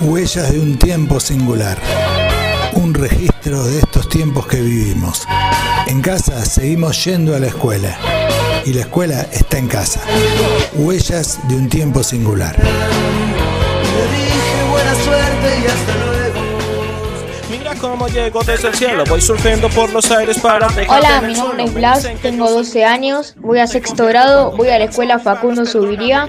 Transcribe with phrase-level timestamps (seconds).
[0.00, 1.76] Huellas de un tiempo singular.
[2.72, 5.26] Un registro de estos tiempos que vivimos.
[5.86, 7.98] En casa seguimos yendo a la escuela.
[8.64, 10.00] Y la escuela está en casa.
[10.74, 12.56] Huellas de un tiempo singular.
[12.58, 15.19] Le dije buena suerte.
[17.80, 21.72] Cómo llego desde el cielo, voy surfeando por los aires para Hola, mi nombre es
[21.72, 26.28] Blas, tengo 12 años, voy a sexto grado, voy a la escuela Facundo Subiría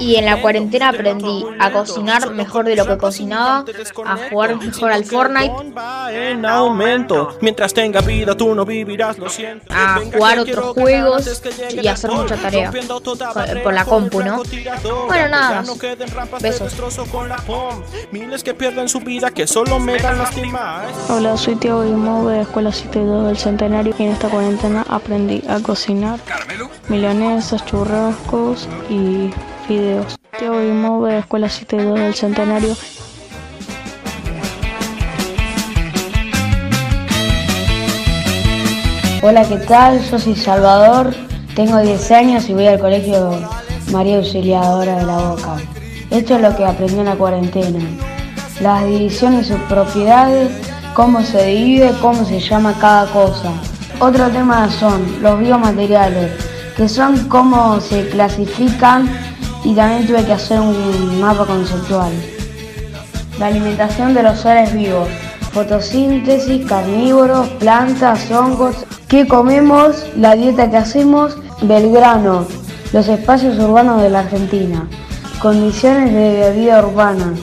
[0.00, 3.64] y en la cuarentena aprendí a cocinar mejor de lo que cocinaba,
[4.04, 5.54] a jugar mejor al Fortnite,
[6.10, 7.38] en aumento.
[7.40, 9.72] Mientras tenga vida, tú no vivirás, lo siento.
[9.72, 12.70] a jugar otros juegos y hacer mucha tarea
[13.62, 14.42] por la compu, ¿no?
[15.06, 15.78] Bueno, nada más.
[16.42, 16.74] Besos.
[18.10, 20.65] Miles que pierden su vida, que solo me dan lástima.
[21.08, 25.40] Hola, soy Tiago Guimau de la Escuela 72 del Centenario y en esta cuarentena aprendí
[25.48, 26.18] a cocinar
[26.88, 29.30] milanesas, churrascos y
[29.68, 30.18] fideos.
[30.36, 32.74] Tiago Guimau de la Escuela 72 del Centenario
[39.22, 40.02] Hola, ¿qué tal?
[40.04, 41.14] Soy Salvador,
[41.54, 43.38] tengo 10 años y voy al colegio
[43.92, 45.56] María Auxiliadora de la Boca.
[46.10, 48.15] Esto es lo que aprendí en la cuarentena.
[48.60, 50.50] Las divisiones y sus propiedades,
[50.94, 53.52] cómo se divide, cómo se llama cada cosa.
[53.98, 56.32] Otro tema son los biomateriales,
[56.76, 59.08] que son cómo se clasifican
[59.64, 62.12] y también tuve que hacer un mapa conceptual.
[63.38, 65.08] La alimentación de los seres vivos.
[65.52, 68.86] Fotosíntesis, carnívoros, plantas, hongos.
[69.08, 70.06] ¿Qué comemos?
[70.16, 71.36] La dieta que hacemos.
[71.62, 72.46] Belgrano.
[72.92, 74.88] Los espacios urbanos de la Argentina.
[75.40, 77.34] Condiciones de vida urbana.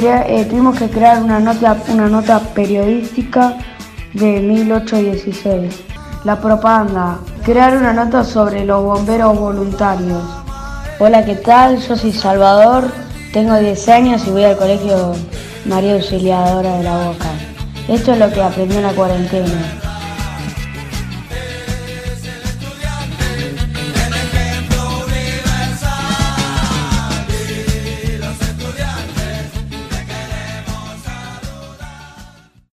[0.00, 3.58] Eh, tuvimos que crear una nota, una nota periodística
[4.12, 5.74] de 1816.
[6.22, 7.18] La propaganda.
[7.42, 10.22] Crear una nota sobre los bomberos voluntarios.
[11.00, 11.78] Hola, ¿qué tal?
[11.80, 12.84] Yo soy Salvador,
[13.32, 15.14] tengo 10 años y voy al colegio
[15.64, 17.30] María Auxiliadora de la Boca.
[17.88, 19.87] Esto es lo que aprendí en la cuarentena.